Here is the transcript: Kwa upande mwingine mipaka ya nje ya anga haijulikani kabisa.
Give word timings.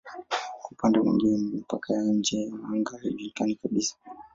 Kwa 0.61 0.71
upande 0.71 0.99
mwingine 0.99 1.37
mipaka 1.37 1.93
ya 1.93 2.01
nje 2.01 2.41
ya 2.41 2.53
anga 2.71 2.97
haijulikani 2.97 3.55
kabisa. 3.55 3.95